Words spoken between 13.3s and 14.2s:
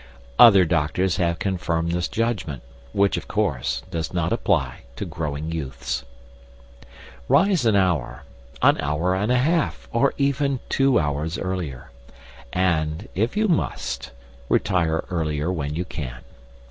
you must